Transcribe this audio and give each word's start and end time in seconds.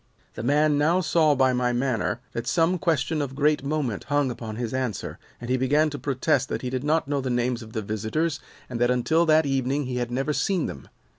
"The 0.33 0.41
man 0.41 0.79
now 0.79 0.99
saw 0.99 1.35
by 1.35 1.53
my 1.53 1.73
manner 1.73 2.21
that 2.31 2.47
some 2.47 2.79
question 2.79 3.21
of 3.21 3.35
great 3.35 3.63
moment 3.63 4.05
hung 4.05 4.31
upon 4.31 4.55
his 4.55 4.73
answer, 4.73 5.19
and 5.39 5.47
he 5.47 5.57
began 5.57 5.91
to 5.91 5.99
protest 5.99 6.49
that 6.49 6.63
he 6.63 6.71
did 6.71 6.83
not 6.83 7.07
know 7.07 7.21
the 7.21 7.29
names 7.29 7.61
of 7.61 7.73
the 7.73 7.83
visitors 7.83 8.39
and 8.67 8.81
that 8.81 8.89
until 8.89 9.27
that 9.27 9.45
evening 9.45 9.85
he 9.85 9.97
had 9.97 10.09
never 10.09 10.33
seen 10.33 10.65
them. 10.65 10.87